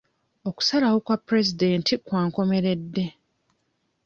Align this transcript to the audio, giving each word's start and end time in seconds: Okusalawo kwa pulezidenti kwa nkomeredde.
Okusalawo 0.49 0.97
kwa 1.05 1.17
pulezidenti 1.25 1.93
kwa 2.05 2.19
nkomeredde. 2.27 3.05